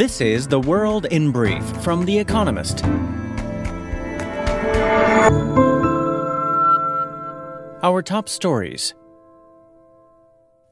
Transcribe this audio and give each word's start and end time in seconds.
This 0.00 0.22
is 0.22 0.48
The 0.48 0.58
World 0.58 1.04
in 1.10 1.30
Brief 1.30 1.62
from 1.82 2.06
The 2.06 2.18
Economist. 2.18 2.82
Our 7.82 8.00
top 8.00 8.30
stories. 8.30 8.94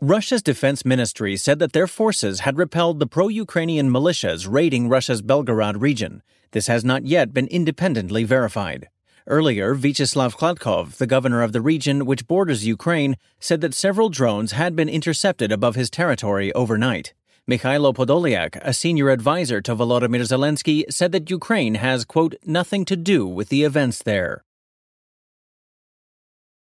Russia's 0.00 0.42
defense 0.42 0.82
ministry 0.86 1.36
said 1.36 1.58
that 1.58 1.74
their 1.74 1.86
forces 1.86 2.40
had 2.40 2.56
repelled 2.56 3.00
the 3.00 3.06
pro 3.06 3.28
Ukrainian 3.28 3.90
militias 3.90 4.50
raiding 4.50 4.88
Russia's 4.88 5.20
Belgorod 5.20 5.78
region. 5.78 6.22
This 6.52 6.68
has 6.68 6.82
not 6.82 7.04
yet 7.04 7.34
been 7.34 7.48
independently 7.48 8.24
verified. 8.24 8.88
Earlier, 9.26 9.74
Vyacheslav 9.74 10.38
Gladkov, 10.38 10.96
the 10.96 11.06
governor 11.06 11.42
of 11.42 11.52
the 11.52 11.60
region 11.60 12.06
which 12.06 12.26
borders 12.26 12.66
Ukraine, 12.66 13.18
said 13.38 13.60
that 13.60 13.74
several 13.74 14.08
drones 14.08 14.52
had 14.52 14.74
been 14.74 14.88
intercepted 14.88 15.52
above 15.52 15.74
his 15.74 15.90
territory 15.90 16.50
overnight. 16.54 17.12
Mikhailo 17.48 17.94
Podolyak, 17.94 18.58
a 18.60 18.74
senior 18.74 19.08
advisor 19.08 19.62
to 19.62 19.74
Volodymyr 19.74 20.20
Zelensky, 20.20 20.84
said 20.90 21.12
that 21.12 21.30
Ukraine 21.30 21.76
has, 21.76 22.04
quote, 22.04 22.34
nothing 22.44 22.84
to 22.84 22.94
do 22.94 23.26
with 23.26 23.48
the 23.48 23.62
events 23.62 24.02
there. 24.02 24.44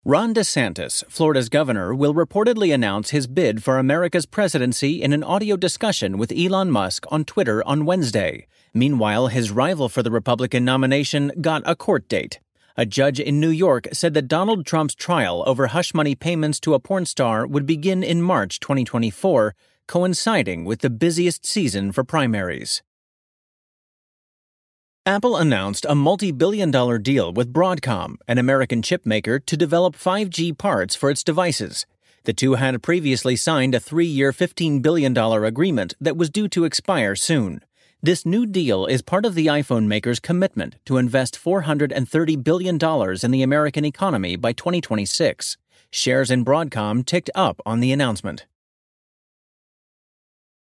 Ron 0.05 0.33
DeSantis, 0.33 1.03
Florida's 1.09 1.49
governor, 1.49 1.93
will 1.93 2.13
reportedly 2.13 2.73
announce 2.73 3.09
his 3.09 3.27
bid 3.27 3.61
for 3.61 3.77
America's 3.77 4.25
presidency 4.25 5.01
in 5.01 5.11
an 5.11 5.25
audio 5.25 5.57
discussion 5.57 6.17
with 6.17 6.31
Elon 6.31 6.71
Musk 6.71 7.05
on 7.11 7.25
Twitter 7.25 7.61
on 7.67 7.83
Wednesday. 7.83 8.47
Meanwhile, 8.73 9.27
his 9.27 9.51
rival 9.51 9.89
for 9.89 10.01
the 10.01 10.11
Republican 10.11 10.63
nomination 10.63 11.33
got 11.41 11.63
a 11.65 11.75
court 11.75 12.07
date. 12.07 12.39
A 12.77 12.85
judge 12.85 13.19
in 13.19 13.41
New 13.41 13.49
York 13.49 13.89
said 13.91 14.13
that 14.13 14.29
Donald 14.29 14.65
Trump's 14.65 14.95
trial 14.95 15.43
over 15.45 15.67
hush 15.67 15.93
money 15.93 16.15
payments 16.15 16.61
to 16.61 16.75
a 16.75 16.79
porn 16.79 17.05
star 17.05 17.45
would 17.45 17.65
begin 17.65 18.03
in 18.03 18.21
March 18.21 18.61
2024, 18.61 19.53
coinciding 19.87 20.65
with 20.65 20.79
the 20.81 20.89
busiest 20.89 21.45
season 21.45 21.91
for 21.91 22.03
primaries. 22.03 22.83
Apple 25.05 25.37
announced 25.37 25.85
a 25.87 25.95
multi 25.95 26.31
billion 26.31 26.69
dollar 26.69 26.97
deal 26.97 27.31
with 27.31 27.53
Broadcom, 27.53 28.17
an 28.27 28.37
American 28.37 28.81
chipmaker, 28.81 29.39
to 29.45 29.55
develop 29.55 29.95
5G 29.95 30.57
parts 30.57 30.95
for 30.95 31.09
its 31.09 31.23
devices. 31.23 31.85
The 32.25 32.33
two 32.33 32.55
had 32.55 32.83
previously 32.83 33.37
signed 33.37 33.73
a 33.73 33.79
three 33.79 34.05
year, 34.05 34.33
$15 34.33 34.81
billion 34.81 35.17
agreement 35.17 35.93
that 36.01 36.17
was 36.17 36.29
due 36.29 36.49
to 36.49 36.65
expire 36.65 37.15
soon. 37.15 37.61
This 38.03 38.25
new 38.25 38.45
deal 38.45 38.85
is 38.85 39.01
part 39.01 39.25
of 39.25 39.33
the 39.33 39.47
iPhone 39.47 39.87
maker's 39.87 40.19
commitment 40.19 40.75
to 40.85 40.97
invest 40.97 41.41
$430 41.41 42.43
billion 42.43 42.75
in 43.23 43.31
the 43.31 43.43
American 43.43 43.85
economy 43.85 44.35
by 44.35 44.51
2026. 44.51 45.55
Shares 45.89 46.29
in 46.29 46.43
Broadcom 46.43 47.05
ticked 47.05 47.29
up 47.33 47.61
on 47.65 47.79
the 47.79 47.93
announcement. 47.93 48.45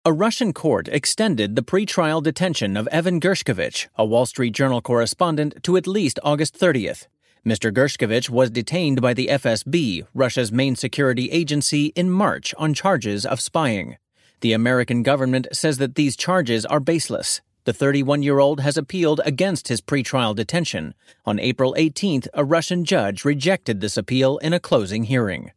A 0.07 0.15
Russian 0.15 0.55
court 0.55 0.89
extended 0.89 1.57
the 1.57 1.63
pretrial 1.63 2.23
detention 2.23 2.75
of 2.79 2.89
Evan 2.89 3.21
Gershkovich, 3.21 3.89
a 3.97 4.05
Wall 4.07 4.25
Street 4.25 4.55
Journal 4.55 4.81
correspondent, 4.81 5.63
to 5.63 5.77
at 5.77 5.87
least 5.87 6.19
August 6.25 6.59
30th. 6.59 7.07
Mr. 7.47 7.71
Gershkovich 7.71 8.31
was 8.31 8.49
detained 8.49 9.03
by 9.03 9.13
the 9.13 9.27
FSB, 9.27 10.07
Russia's 10.15 10.51
main 10.51 10.75
security 10.75 11.31
agency, 11.31 11.89
in 11.89 12.09
March 12.09 12.55
on 12.57 12.73
charges 12.73 13.27
of 13.27 13.43
spying. 13.43 13.99
The 14.41 14.55
American 14.55 15.03
government 15.03 15.49
says 15.53 15.77
that 15.77 15.97
these 15.97 16.17
charges 16.17 16.65
are 16.65 16.81
baseless. 16.81 17.43
The 17.65 17.75
31 17.75 18.23
year 18.23 18.39
old 18.39 18.61
has 18.61 18.79
appealed 18.79 19.21
against 19.27 19.69
his 19.69 19.83
pretrial 19.83 20.35
detention. 20.35 20.95
On 21.27 21.39
April 21.39 21.75
18th, 21.79 22.27
a 22.33 22.43
Russian 22.43 22.87
judge 22.87 23.27
rejected 23.27 23.83
this 23.83 23.99
appeal 23.99 24.39
in 24.39 24.55
a 24.55 24.61
closing 24.61 25.05
hearing. 25.05 25.51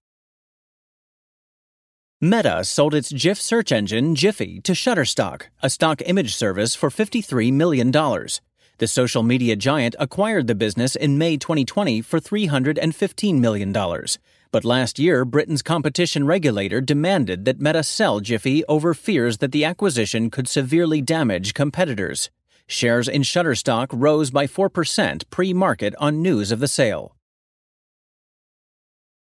Meta 2.23 2.63
sold 2.63 2.95
its 2.95 3.11
GIF 3.11 3.41
search 3.41 3.69
engine, 3.69 4.15
Giphy, 4.15 4.63
to 4.63 4.71
Shutterstock, 4.71 5.47
a 5.61 5.69
stock 5.69 6.01
image 6.05 6.33
service, 6.33 6.73
for 6.73 6.89
$53 6.89 7.51
million. 7.51 7.91
The 7.91 8.87
social 8.87 9.23
media 9.23 9.57
giant 9.57 9.93
acquired 9.99 10.47
the 10.47 10.55
business 10.55 10.95
in 10.95 11.17
May 11.17 11.35
2020 11.35 11.99
for 12.01 12.21
$315 12.21 13.39
million. 13.41 13.73
But 13.73 14.63
last 14.63 14.99
year, 14.99 15.25
Britain's 15.25 15.61
competition 15.61 16.25
regulator 16.25 16.79
demanded 16.79 17.43
that 17.43 17.59
Meta 17.59 17.83
sell 17.83 18.21
Giphy 18.21 18.63
over 18.69 18.93
fears 18.93 19.39
that 19.39 19.51
the 19.51 19.65
acquisition 19.65 20.29
could 20.29 20.47
severely 20.47 21.01
damage 21.01 21.53
competitors. 21.53 22.31
Shares 22.67 23.09
in 23.09 23.23
Shutterstock 23.23 23.87
rose 23.91 24.31
by 24.31 24.47
4% 24.47 25.29
pre 25.29 25.53
market 25.53 25.93
on 25.99 26.21
news 26.21 26.53
of 26.53 26.61
the 26.61 26.69
sale. 26.69 27.17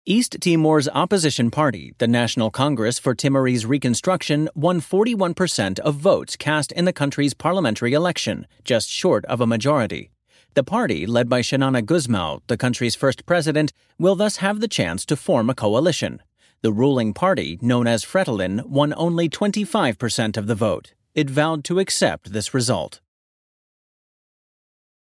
East 0.07 0.37
Timor's 0.41 0.89
opposition 0.89 1.51
party, 1.51 1.93
the 1.99 2.07
National 2.07 2.49
Congress 2.49 2.97
for 2.97 3.13
Timorese 3.13 3.67
Reconstruction, 3.67 4.49
won 4.55 4.81
41% 4.81 5.77
of 5.77 5.93
votes 5.93 6.35
cast 6.35 6.71
in 6.71 6.85
the 6.85 6.91
country's 6.93 7.35
parliamentary 7.35 7.93
election, 7.93 8.47
just 8.63 8.89
short 8.89 9.23
of 9.25 9.41
a 9.41 9.45
majority. 9.45 10.09
The 10.55 10.63
party, 10.63 11.05
led 11.05 11.29
by 11.29 11.41
Xanana 11.41 11.83
Gusmão, 11.83 12.41
the 12.47 12.57
country's 12.57 12.95
first 12.95 13.27
president, 13.27 13.73
will 13.99 14.15
thus 14.15 14.37
have 14.37 14.59
the 14.59 14.67
chance 14.67 15.05
to 15.05 15.15
form 15.15 15.51
a 15.51 15.55
coalition. 15.55 16.19
The 16.63 16.73
ruling 16.73 17.13
party, 17.13 17.59
known 17.61 17.85
as 17.85 18.03
Fretilin, 18.03 18.65
won 18.65 18.95
only 18.97 19.29
25% 19.29 20.35
of 20.35 20.47
the 20.47 20.55
vote. 20.55 20.95
It 21.13 21.29
vowed 21.29 21.63
to 21.65 21.77
accept 21.77 22.33
this 22.33 22.55
result. 22.55 23.01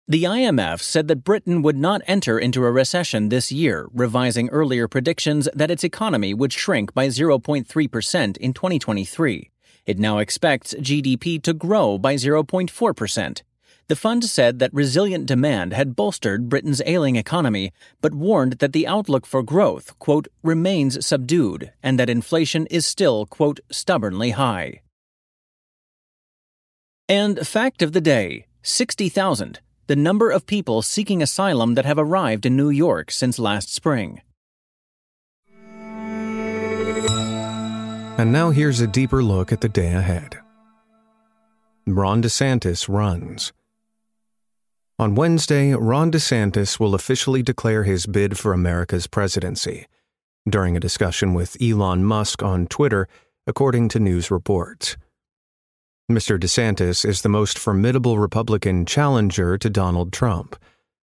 The 0.06 0.24
IMF 0.24 0.81
said 0.81 1.08
that 1.08 1.24
Britain 1.24 1.62
would 1.62 1.78
not 1.78 2.02
enter 2.08 2.38
into 2.38 2.66
a 2.66 2.72
recession 2.72 3.30
this 3.30 3.53
year, 3.53 3.88
revising 3.94 4.50
earlier 4.50 4.90
predictions 4.90 5.47
that 5.53 5.72
its 5.72 5.86
economy 5.86 6.34
would 6.34 6.52
shrink 6.52 6.94
by 6.94 7.08
0.3% 7.08 8.38
in 8.38 8.53
2023. 8.53 9.50
It 9.86 10.00
now 10.00 10.18
expects 10.18 10.74
GDP 10.74 11.41
to 11.44 11.53
grow 11.53 11.97
by 11.97 12.16
0.4%. 12.16 13.41
The 13.88 13.96
fund 13.96 14.25
said 14.25 14.59
that 14.59 14.74
resilient 14.74 15.25
demand 15.25 15.72
had 15.72 15.96
bolstered 15.96 16.50
Britain's 16.50 16.81
ailing 16.85 17.16
economy, 17.16 17.72
but 18.02 18.14
warned 18.14 18.53
that 18.59 18.74
the 18.74 18.85
outlook 18.85 19.25
for 19.25 19.41
growth, 19.41 19.97
quote, 20.00 20.28
remains 20.41 21.06
subdued 21.06 21.72
and 21.81 21.97
that 21.97 22.09
inflation 22.09 22.66
is 22.68 22.85
still, 22.85 23.25
quote, 23.25 23.62
stubbornly 23.72 24.31
high. 24.31 24.81
And 27.08 27.47
fact 27.47 27.81
of 27.81 27.94
the 27.94 28.02
day 28.02 28.47
60,000 28.64 29.59
the 29.88 29.95
number 29.95 30.29
of 30.29 30.45
people 30.45 30.81
seeking 30.81 31.21
asylum 31.21 31.75
that 31.75 31.85
have 31.85 31.97
arrived 31.97 32.45
in 32.45 32.55
New 32.55 32.69
York 32.69 33.11
since 33.11 33.38
last 33.38 33.73
spring. 33.73 34.21
And 38.16 38.31
now 38.31 38.51
here's 38.51 38.79
a 38.79 38.88
deeper 38.88 39.23
look 39.23 39.51
at 39.51 39.61
the 39.61 39.69
day 39.69 39.93
ahead. 39.93 40.38
Ron 41.85 42.22
DeSantis 42.22 42.88
runs. 42.88 43.51
On 44.99 45.16
Wednesday, 45.16 45.73
Ron 45.73 46.11
DeSantis 46.11 46.79
will 46.79 46.95
officially 46.95 47.41
declare 47.41 47.83
his 47.83 48.05
bid 48.05 48.38
for 48.38 48.53
America's 48.53 49.07
presidency. 49.07 49.88
During 50.47 50.77
a 50.77 50.79
discussion 50.79 51.33
with 51.33 51.57
Elon 51.61 52.05
Musk 52.05 52.43
on 52.43 52.67
Twitter, 52.67 53.07
according 53.47 53.89
to 53.89 53.99
news 53.99 54.29
reports. 54.29 54.95
Mr. 56.13 56.40
DeSantis 56.40 57.03
is 57.03 57.22
the 57.22 57.29
most 57.29 57.57
formidable 57.57 58.19
Republican 58.19 58.85
challenger 58.85 59.57
to 59.57 59.69
Donald 59.69 60.13
Trump, 60.13 60.56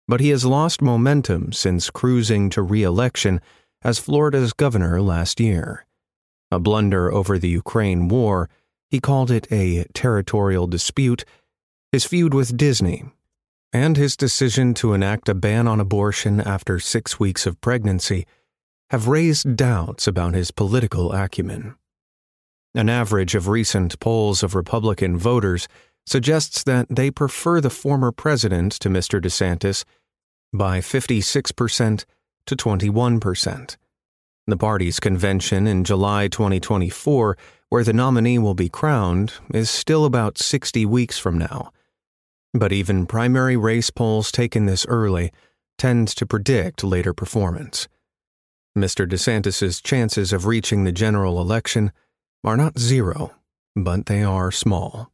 but 0.07 0.19
he 0.19 0.29
has 0.29 0.45
lost 0.45 0.81
momentum 0.81 1.51
since 1.51 1.89
cruising 1.89 2.51
to 2.51 2.61
re 2.61 2.83
election 2.83 3.41
as 3.81 3.97
Florida's 3.97 4.53
governor 4.53 5.01
last 5.01 5.39
year. 5.39 5.87
A 6.51 6.59
blunder 6.59 7.11
over 7.11 7.39
the 7.39 7.49
Ukraine 7.49 8.09
war, 8.09 8.47
he 8.89 8.99
called 8.99 9.31
it 9.31 9.51
a 9.51 9.85
territorial 9.93 10.67
dispute, 10.67 11.25
his 11.91 12.05
feud 12.05 12.35
with 12.35 12.55
Disney, 12.55 13.05
and 13.73 13.97
his 13.97 14.15
decision 14.15 14.75
to 14.75 14.93
enact 14.93 15.29
a 15.29 15.33
ban 15.33 15.67
on 15.67 15.79
abortion 15.79 16.39
after 16.39 16.77
six 16.77 17.19
weeks 17.19 17.47
of 17.47 17.59
pregnancy 17.59 18.27
have 18.91 19.07
raised 19.07 19.55
doubts 19.55 20.05
about 20.05 20.35
his 20.35 20.51
political 20.51 21.11
acumen. 21.11 21.75
An 22.73 22.87
average 22.87 23.35
of 23.35 23.49
recent 23.49 23.99
polls 23.99 24.43
of 24.43 24.55
Republican 24.55 25.17
voters 25.17 25.67
suggests 26.05 26.63
that 26.63 26.87
they 26.89 27.11
prefer 27.11 27.59
the 27.59 27.69
former 27.69 28.11
president 28.11 28.73
to 28.73 28.89
Mr. 28.89 29.21
DeSantis 29.21 29.83
by 30.53 30.79
56% 30.79 32.05
to 32.45 32.55
21%. 32.55 33.75
The 34.47 34.57
party's 34.57 34.99
convention 34.99 35.67
in 35.67 35.83
July 35.83 36.27
2024, 36.29 37.37
where 37.69 37.83
the 37.83 37.93
nominee 37.93 38.39
will 38.39 38.55
be 38.55 38.69
crowned, 38.69 39.33
is 39.53 39.69
still 39.69 40.05
about 40.05 40.37
60 40.37 40.85
weeks 40.85 41.19
from 41.19 41.37
now. 41.37 41.71
But 42.53 42.71
even 42.71 43.05
primary 43.05 43.55
race 43.55 43.89
polls 43.89 44.31
taken 44.31 44.65
this 44.65 44.85
early 44.87 45.31
tend 45.77 46.07
to 46.09 46.25
predict 46.25 46.83
later 46.83 47.13
performance. 47.13 47.87
Mr. 48.77 49.07
DeSantis's 49.07 49.81
chances 49.81 50.31
of 50.31 50.45
reaching 50.45 50.83
the 50.83 50.91
general 50.91 51.39
election 51.39 51.91
are 52.43 52.57
not 52.57 52.79
zero, 52.79 53.31
but 53.75 54.05
they 54.07 54.23
are 54.23 54.51
small. 54.51 55.11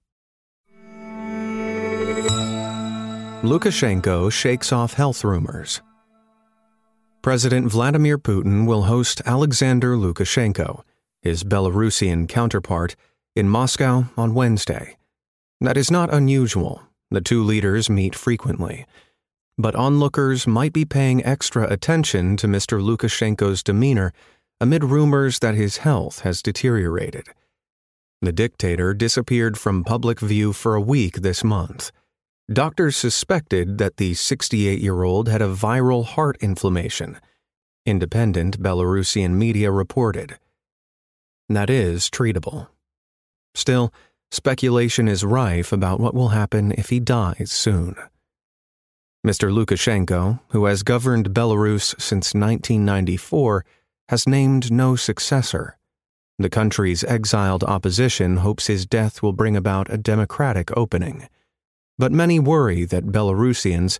Lukashenko 3.44 4.31
shakes 4.31 4.71
off 4.71 4.94
health 4.94 5.24
rumors. 5.24 5.81
President 7.21 7.69
Vladimir 7.69 8.18
Putin 8.18 8.65
will 8.65 8.83
host 8.83 9.21
Alexander 9.25 9.95
Lukashenko, 9.95 10.81
his 11.21 11.44
Belarusian 11.44 12.27
counterpart, 12.27 12.95
in 13.35 13.50
Moscow 13.50 14.06
on 14.15 14.33
Wednesday. 14.33 14.97
That 15.62 15.77
is 15.77 15.91
not 15.91 16.13
unusual. 16.13 16.81
The 17.12 17.21
two 17.21 17.44
leaders 17.44 17.89
meet 17.89 18.15
frequently. 18.15 18.85
But 19.57 19.75
onlookers 19.75 20.47
might 20.47 20.73
be 20.73 20.85
paying 20.85 21.23
extra 21.25 21.71
attention 21.71 22.38
to 22.38 22.47
Mr. 22.47 22.81
Lukashenko's 22.81 23.63
demeanor 23.63 24.13
amid 24.59 24.83
rumors 24.83 25.39
that 25.39 25.56
his 25.56 25.77
health 25.77 26.21
has 26.21 26.42
deteriorated. 26.42 27.27
The 28.21 28.31
dictator 28.31 28.94
disappeared 28.94 29.57
from 29.57 29.83
public 29.83 30.19
view 30.19 30.51
for 30.51 30.74
a 30.74 30.81
week 30.81 31.18
this 31.18 31.44
month. 31.44 31.92
Doctors 32.51 32.95
suspected 32.95 33.77
that 33.77 33.98
the 33.98 34.13
68 34.15 34.80
year 34.80 35.04
old 35.04 35.27
had 35.27 35.42
a 35.42 35.54
viral 35.54 36.06
heart 36.06 36.38
inflammation. 36.39 37.19
Independent 37.86 38.62
Belarusian 38.62 39.31
media 39.31 39.71
reported. 39.71 40.38
That 41.50 41.69
is 41.69 42.09
treatable. 42.09 42.68
Still, 43.54 43.94
speculation 44.31 45.07
is 45.07 45.24
rife 45.24 45.71
about 45.71 46.00
what 46.00 46.13
will 46.13 46.30
happen 46.30 46.71
if 46.71 46.89
he 46.89 47.00
dies 47.00 47.51
soon. 47.51 47.95
Mr. 49.25 49.51
Lukashenko, 49.51 50.39
who 50.50 50.65
has 50.65 50.83
governed 50.83 51.31
Belarus 51.31 52.00
since 52.00 52.33
1994, 52.33 53.65
has 54.09 54.27
named 54.27 54.71
no 54.71 54.95
successor. 54.95 55.77
The 56.39 56.50
country's 56.50 57.04
exiled 57.04 57.63
opposition 57.63 58.38
hopes 58.38 58.68
his 58.68 58.86
death 58.86 59.24
will 59.24 59.33
bring 59.33 59.56
about 59.56 59.92
a 59.92 59.98
democratic 59.98 60.75
opening. 60.77 61.27
But 61.98 62.12
many 62.12 62.39
worry 62.39 62.86
that 62.86 63.07
Belarusians, 63.07 64.00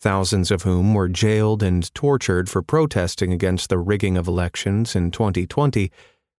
thousands 0.00 0.50
of 0.50 0.62
whom 0.62 0.94
were 0.94 1.08
jailed 1.08 1.62
and 1.62 1.92
tortured 1.94 2.50
for 2.50 2.62
protesting 2.62 3.32
against 3.32 3.68
the 3.70 3.78
rigging 3.78 4.16
of 4.16 4.28
elections 4.28 4.94
in 4.94 5.10
2020, 5.10 5.90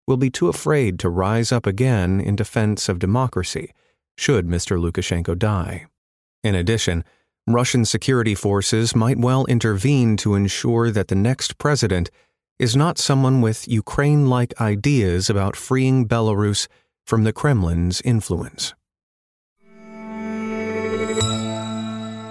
will 0.08 0.18
be 0.18 0.30
too 0.30 0.48
afraid 0.48 1.00
to 1.00 1.10
rise 1.10 1.52
up 1.52 1.66
again 1.66 2.20
in 2.20 2.36
defense 2.36 2.88
of 2.90 3.00
democracy 3.00 3.74
should 4.20 4.48
Mr. 4.48 4.78
Lukashenko 4.78 5.38
die. 5.38 5.86
In 6.44 6.54
addition, 6.54 7.06
Russian 7.48 7.86
security 7.86 8.36
forces 8.36 8.96
might 8.96 9.18
well 9.18 9.46
intervene 9.46 10.18
to 10.18 10.36
ensure 10.36 10.92
that 10.92 11.08
the 11.08 11.16
next 11.16 11.58
president 11.58 12.12
is 12.60 12.76
not 12.76 12.98
someone 12.98 13.40
with 13.40 13.68
Ukraine 13.70 14.28
like 14.28 14.60
ideas 14.60 15.30
about 15.30 15.56
freeing 15.56 16.06
Belarus 16.08 16.68
from 17.06 17.24
the 17.24 17.32
Kremlin's 17.32 18.02
influence. 18.02 18.74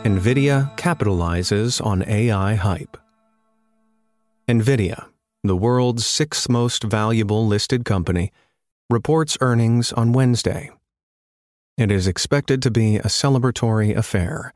NVIDIA 0.05 0.77
capitalizes 0.77 1.85
on 1.85 2.05
AI 2.07 2.55
hype. 2.55 2.97
NVIDIA, 4.47 5.07
the 5.43 5.57
world's 5.57 6.07
sixth 6.07 6.49
most 6.49 6.83
valuable 6.83 7.47
listed 7.47 7.85
company, 7.85 8.31
reports 8.91 9.39
earnings 9.41 9.93
on 9.93 10.13
Wednesday. 10.13 10.71
It 11.77 11.91
is 11.91 12.07
expected 12.07 12.63
to 12.63 12.71
be 12.71 12.97
a 12.97 13.05
celebratory 13.05 13.97
affair 13.97 14.53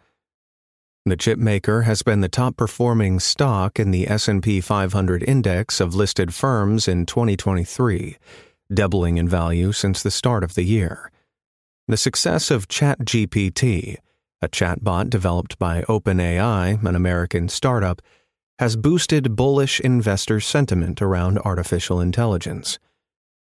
the 1.04 1.16
chipmaker 1.16 1.84
has 1.84 2.02
been 2.02 2.20
the 2.20 2.28
top 2.28 2.56
performing 2.56 3.18
stock 3.18 3.80
in 3.80 3.90
the 3.90 4.08
S&P 4.08 4.60
500 4.60 5.24
index 5.24 5.80
of 5.80 5.96
listed 5.96 6.32
firms 6.32 6.86
in 6.86 7.06
2023, 7.06 8.16
doubling 8.72 9.18
in 9.18 9.28
value 9.28 9.72
since 9.72 10.02
the 10.02 10.12
start 10.12 10.44
of 10.44 10.54
the 10.54 10.62
year. 10.62 11.10
The 11.88 11.96
success 11.96 12.52
of 12.52 12.68
ChatGPT, 12.68 13.96
a 14.40 14.48
chatbot 14.48 15.10
developed 15.10 15.58
by 15.58 15.82
OpenAI, 15.82 16.84
an 16.84 16.94
American 16.94 17.48
startup, 17.48 18.00
has 18.60 18.76
boosted 18.76 19.34
bullish 19.34 19.80
investor 19.80 20.38
sentiment 20.38 21.02
around 21.02 21.38
artificial 21.40 22.00
intelligence. 22.00 22.78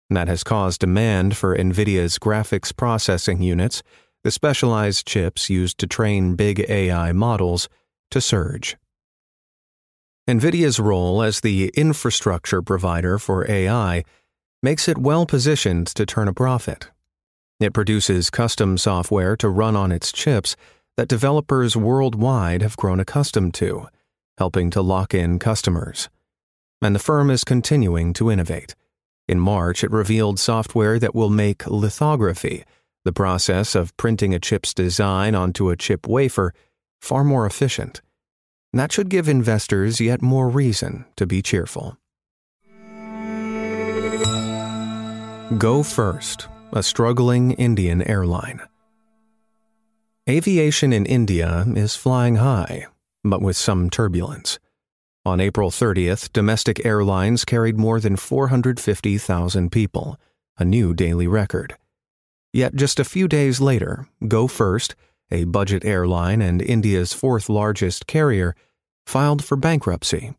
That 0.10 0.30
has 0.30 0.46
caused 0.46 0.80
demand 0.80 1.36
for 1.36 1.58
NVIDIA's 1.58 2.18
graphics 2.18 2.76
processing 2.76 3.42
units 3.42 3.84
the 4.24 4.31
specialized 4.31 5.07
chips 5.07 5.50
used 5.50 5.77
to 5.80 5.88
train 5.88 6.36
big 6.36 6.66
AI 6.69 7.12
models, 7.12 7.69
to 8.12 8.19
surge. 8.19 8.75
NVIDIA's 10.27 10.80
role 10.80 11.24
as 11.24 11.42
the 11.42 11.69
infrastructure 11.75 12.62
provider 12.62 13.18
for 13.18 13.50
AI 13.50 14.04
makes 14.62 14.88
it 14.88 14.98
well 14.98 15.25
positioned 15.25 15.88
to 15.88 16.06
turn 16.06 16.27
a 16.27 16.33
profit. 16.33 16.89
It 17.60 17.74
produces 17.74 18.30
custom 18.30 18.77
software 18.77 19.36
to 19.38 19.50
run 19.50 19.75
on 19.75 19.92
its 19.92 20.12
chips 20.12 20.56
that 20.98 21.07
developers 21.07 21.75
worldwide 21.75 22.62
have 22.62 22.77
grown 22.77 23.00
accustomed 23.00 23.54
to, 23.56 23.88
helping 24.38 24.69
to 24.71 24.81
lock 24.81 25.13
in 25.13 25.39
customers. 25.39 26.10
And 26.81 26.95
the 26.95 27.00
firm 27.00 27.30
is 27.30 27.44
continuing 27.44 28.13
to 28.13 28.31
innovate. 28.31 28.75
In 29.27 29.39
March, 29.39 29.83
it 29.83 29.92
revealed 29.92 30.39
software 30.39 31.00
that 31.00 31.16
will 31.16 31.30
make 31.30 31.68
lithography 31.68 32.63
the 33.06 33.13
process 33.13 33.75
of 33.75 33.96
printing 33.98 34.34
a 34.34 34.40
chip's 34.40 34.74
design 34.74 35.36
onto 35.36 35.69
a 35.69 35.78
chip 35.78 36.07
wafer 36.07 36.54
far 37.01 37.24
more 37.24 37.46
efficient. 37.46 38.01
That 38.74 38.92
should 38.92 39.10
give 39.10 39.28
investors 39.28 40.00
yet 40.00 40.22
more 40.22 40.50
reason 40.50 41.06
to 41.16 41.25
be 41.25 41.42
cheerful. 41.42 41.98
Go 45.57 45.81
First, 45.81 46.48
a 46.72 46.84
struggling 46.84 47.51
Indian 47.51 48.04
airline. 48.04 48.62
Aviation 50.30 50.94
in 50.94 51.07
India 51.07 51.66
is 51.75 51.95
flying 51.95 52.36
high, 52.36 52.86
but 53.24 53.42
with 53.42 53.57
some 53.57 53.90
turbulence. 53.90 54.60
On 55.25 55.40
April 55.40 55.72
30th, 55.72 56.31
domestic 56.31 56.86
airlines 56.86 57.44
carried 57.45 57.78
more 57.78 58.00
than 58.00 58.16
450,000 58.16 59.72
people, 59.72 60.19
a 60.60 60.66
new 60.66 60.94
daily 60.94 61.28
record. 61.28 61.75
Yet 62.51 62.75
just 62.75 63.00
a 63.00 63.06
few 63.06 63.28
days 63.28 63.62
later, 63.62 64.07
Go 64.28 64.48
First, 64.48 64.96
a 65.31 65.44
budget 65.44 65.86
airline 65.86 66.42
and 66.42 66.62
India's 66.62 67.13
fourth 67.13 67.50
largest 67.50 68.07
carrier, 68.07 68.56
filed 69.06 69.44
for 69.44 69.56
bankruptcy. 69.56 70.34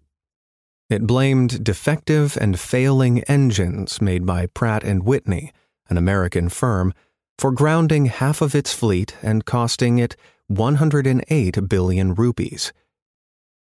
It 0.88 1.06
blamed 1.06 1.62
defective 1.62 2.36
and 2.40 2.58
failing 2.58 3.22
engines 3.24 4.00
made 4.00 4.26
by 4.26 4.46
Pratt 4.46 4.82
and 4.82 5.04
Whitney, 5.04 5.52
an 5.88 5.96
American 5.96 6.48
firm, 6.48 6.92
for 7.38 7.52
grounding 7.52 8.06
half 8.06 8.42
of 8.42 8.54
its 8.54 8.74
fleet 8.74 9.16
and 9.22 9.44
costing 9.44 9.98
it 9.98 10.16
108 10.48 11.68
billion 11.68 12.14
rupees, 12.14 12.72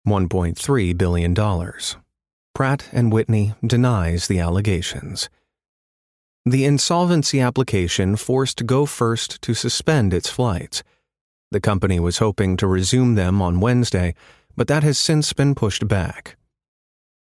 $1.3 0.07 0.97
billion. 0.97 1.35
Pratt 2.55 2.89
and 2.93 3.13
Whitney 3.13 3.55
denies 3.67 4.29
the 4.29 4.39
allegations. 4.39 5.29
The 6.47 6.65
insolvency 6.65 7.39
application 7.39 8.17
forced 8.17 8.65
Go 8.65 8.87
First 8.87 9.43
to 9.43 9.53
suspend 9.53 10.15
its 10.15 10.31
flights. 10.31 10.83
The 11.51 11.61
company 11.61 12.01
was 12.01 12.17
hoping 12.17 12.57
to 12.57 12.67
resume 12.67 13.15
them 13.15 13.43
on 13.43 13.61
Wednesday, 13.61 14.15
but 14.57 14.67
that 14.69 14.83
has 14.83 14.99
since 14.99 15.35
been 15.35 15.55
pushed 15.55 15.87
back. 15.87 16.37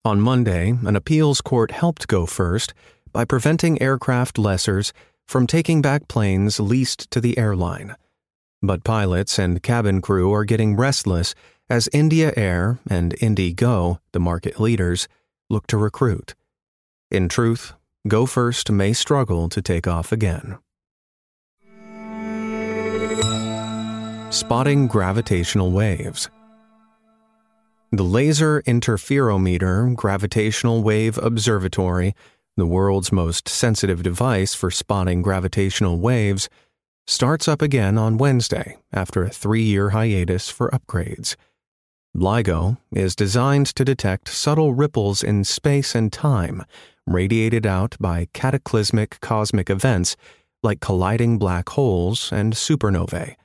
On 0.07 0.21
Monday, 0.21 0.71
an 0.71 0.97
appeals 0.97 1.43
court 1.43 1.71
helped 1.71 2.09
Go 2.09 2.25
First 2.25 2.73
by 3.12 3.26
preventing 3.26 3.81
aircraft 3.83 4.38
lessors 4.38 4.93
from 5.26 5.47
taking 5.47 5.83
back 5.83 6.09
planes 6.09 6.59
leased 6.59 7.11
to 7.11 7.21
the 7.21 7.37
airline. 7.37 7.97
But 8.62 8.85
pilots 8.85 9.38
and 9.38 9.62
cabin 9.62 10.00
crew 10.00 10.33
are 10.33 10.47
getting 10.47 10.76
restless 10.76 11.35
as 11.69 11.90
India 11.93 12.33
Air 12.37 12.81
and 12.88 13.14
IndiGo, 13.17 13.99
the 14.12 14.21
market 14.21 14.59
leaders, 14.59 15.09
look 15.50 15.67
to 15.67 15.76
recruit. 15.76 16.35
In 17.11 17.28
truth, 17.28 17.75
Go 18.06 18.26
First 18.26 18.70
may 18.70 18.92
struggle 18.92 19.49
to 19.49 19.62
take 19.62 19.87
off 19.87 20.12
again. 20.12 20.58
Spotting 24.30 24.88
gravitational 24.88 25.70
waves. 25.70 26.28
The 27.92 28.02
Laser 28.02 28.61
Interferometer 28.66 29.96
Gravitational 29.96 30.82
Wave 30.82 31.16
Observatory, 31.16 32.14
the 32.58 32.66
world's 32.66 33.11
most 33.11 33.49
sensitive 33.49 34.02
device 34.02 34.54
for 34.54 34.70
spotting 34.70 35.23
gravitational 35.23 35.99
waves, 35.99 36.50
starts 37.06 37.49
up 37.49 37.62
again 37.62 37.96
on 37.96 38.18
Wednesday 38.18 38.76
after 38.92 39.25
a 39.25 39.30
three 39.30 39.62
year 39.62 39.90
hiatus 39.90 40.50
for 40.50 40.68
upgrades. 40.73 41.37
LIGO 42.14 42.76
is 42.92 43.16
designed 43.16 43.66
to 43.66 43.84
detect 43.84 44.28
subtle 44.28 44.75
ripples 44.75 45.23
in 45.23 45.42
space 45.42 45.94
and 45.94 46.12
time 46.12 46.64
radiated 47.06 47.66
out 47.66 47.96
by 48.00 48.28
cataclysmic 48.32 49.20
cosmic 49.20 49.70
events 49.70 50.16
like 50.62 50.80
colliding 50.80 51.38
black 51.38 51.68
holes 51.70 52.32
and 52.32 52.54
supernovae. 52.54 53.37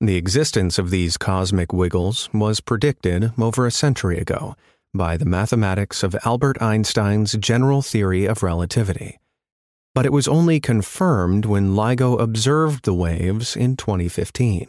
The 0.00 0.16
existence 0.16 0.78
of 0.78 0.90
these 0.90 1.16
cosmic 1.16 1.72
wiggles 1.72 2.28
was 2.32 2.60
predicted 2.60 3.32
over 3.38 3.66
a 3.66 3.70
century 3.70 4.18
ago 4.18 4.54
by 4.92 5.16
the 5.16 5.24
mathematics 5.24 6.02
of 6.02 6.16
Albert 6.24 6.60
Einstein's 6.60 7.32
general 7.32 7.82
theory 7.82 8.26
of 8.26 8.42
relativity. 8.42 9.18
But 9.94 10.06
it 10.06 10.12
was 10.12 10.28
only 10.28 10.60
confirmed 10.60 11.46
when 11.46 11.74
LIGO 11.74 12.20
observed 12.20 12.84
the 12.84 12.94
waves 12.94 13.56
in 13.56 13.76
2015. 13.76 14.68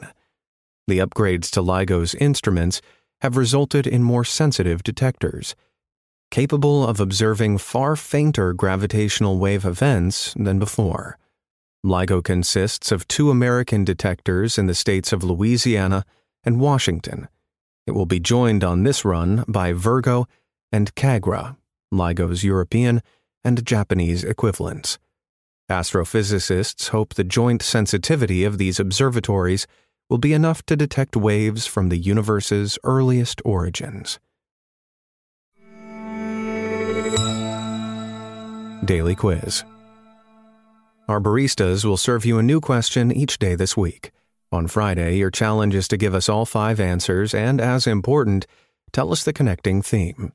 The 0.87 0.99
upgrades 0.99 1.49
to 1.51 1.61
LIGO's 1.61 2.15
instruments 2.15 2.81
have 3.21 3.37
resulted 3.37 3.87
in 3.87 4.03
more 4.03 4.23
sensitive 4.23 4.83
detectors 4.83 5.55
capable 6.32 6.86
of 6.86 7.00
observing 7.00 7.58
far 7.58 7.96
fainter 7.96 8.53
gravitational 8.53 9.38
wave 9.38 9.65
events 9.65 10.34
than 10.36 10.60
before. 10.60 11.17
LIGO 11.86 12.24
consists 12.24 12.91
of 12.91 13.08
two 13.08 13.29
American 13.29 13.84
detectors 13.84 14.58
in 14.58 14.65
the 14.65 14.74
states 14.74 15.13
of 15.13 15.24
Louisiana 15.24 16.03
and 16.44 16.60
Washington. 16.60 17.27
It 17.86 17.91
will 17.91 18.08
be 18.08 18.20
joined 18.20 18.63
on 18.63 18.84
this 18.84 19.05
run 19.05 19.44
by 19.48 19.74
Virgo 19.74 20.27
and 20.72 20.94
KAGRA, 20.96 21.58
LIGO's 21.91 22.44
European 22.44 23.01
and 23.44 23.65
Japanese 23.65 24.24
equivalents. 24.24 24.98
Astrophysicists 25.70 26.89
hope 26.89 27.13
the 27.13 27.24
joint 27.24 27.62
sensitivity 27.62 28.44
of 28.44 28.58
these 28.58 28.79
observatories 28.79 29.67
will 30.10 30.17
be 30.17 30.34
enough 30.34 30.63
to 30.65 30.75
detect 30.75 31.15
waves 31.15 31.65
from 31.65 31.89
the 31.89 31.98
universe's 31.98 32.77
earliest 32.84 33.41
origins. 33.46 34.20
Daily 38.84 39.15
Quiz 39.15 39.63
Our 41.08 41.22
baristas 41.22 41.86
will 41.86 41.98
serve 41.98 42.25
you 42.25 42.38
a 42.38 42.44
new 42.44 42.60
question 42.60 43.12
each 43.12 43.39
day 43.39 43.55
this 43.55 43.77
week. 43.77 44.12
On 44.51 44.67
Friday, 44.67 45.17
your 45.17 45.32
challenge 45.32 45.74
is 45.74 45.88
to 45.88 45.98
give 45.98 46.13
us 46.13 46.29
all 46.29 46.46
five 46.46 46.79
answers 46.79 47.34
and, 47.34 47.62
as 47.62 47.88
important, 47.88 48.46
tell 48.91 49.12
us 49.12 49.24
the 49.24 49.34
connecting 49.34 49.82
theme. 49.82 50.34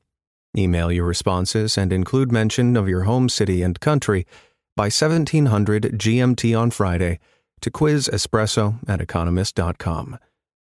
Email 0.57 0.91
your 0.91 1.05
responses 1.05 1.79
and 1.79 1.93
include 1.93 2.33
mention 2.33 2.77
of 2.77 2.89
your 2.89 3.03
home 3.03 3.29
city 3.29 3.63
and 3.63 3.79
country 3.79 4.27
by 4.75 4.85
1700 4.85 5.99
GMT 5.99 6.59
on 6.59 6.71
Friday 6.71 7.21
to 7.61 7.71
quizespresso 7.71 8.79
at 8.89 9.01
economist.com. 9.01 10.19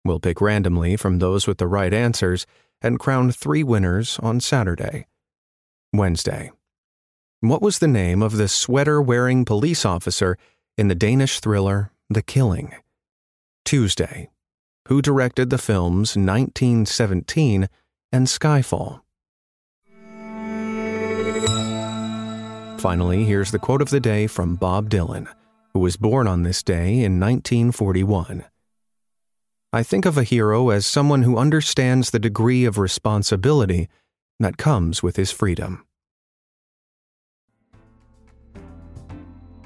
We'll 0.03 0.19
pick 0.19 0.41
randomly 0.41 0.97
from 0.97 1.19
those 1.19 1.47
with 1.47 1.57
the 1.57 1.67
right 1.67 1.93
answers 1.93 2.45
and 2.81 2.99
crown 2.99 3.31
three 3.31 3.63
winners 3.63 4.19
on 4.21 4.39
Saturday. 4.39 5.07
Wednesday. 5.93 6.51
What 7.43 7.63
was 7.63 7.79
the 7.79 7.87
name 7.87 8.21
of 8.21 8.37
the 8.37 8.47
sweater 8.47 9.01
wearing 9.01 9.45
police 9.45 9.83
officer 9.83 10.37
in 10.77 10.89
the 10.89 10.93
Danish 10.95 11.39
thriller 11.39 11.91
The 12.07 12.21
Killing? 12.21 12.75
Tuesday. 13.65 14.29
Who 14.89 15.01
directed 15.01 15.49
the 15.49 15.57
films 15.57 16.15
1917 16.15 17.67
and 18.11 18.27
Skyfall? 18.27 19.01
Finally, 22.79 23.23
here's 23.23 23.49
the 23.49 23.57
quote 23.57 23.81
of 23.81 23.89
the 23.89 23.99
day 23.99 24.27
from 24.27 24.55
Bob 24.55 24.91
Dylan, 24.91 25.27
who 25.73 25.79
was 25.79 25.97
born 25.97 26.27
on 26.27 26.43
this 26.43 26.61
day 26.61 27.03
in 27.03 27.19
1941. 27.19 28.45
I 29.73 29.81
think 29.81 30.05
of 30.05 30.15
a 30.15 30.23
hero 30.23 30.69
as 30.69 30.85
someone 30.85 31.23
who 31.23 31.39
understands 31.39 32.11
the 32.11 32.19
degree 32.19 32.65
of 32.65 32.77
responsibility 32.77 33.89
that 34.39 34.57
comes 34.57 35.01
with 35.01 35.15
his 35.15 35.31
freedom. 35.31 35.87